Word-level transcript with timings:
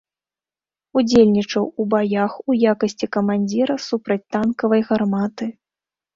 Удзельнічаў 1.01 1.67
у 1.83 1.85
баях 1.91 2.31
у 2.49 2.57
якасці 2.71 3.05
камандзіра 3.19 3.75
супрацьтанкавай 3.87 4.81
гарматы. 4.91 5.45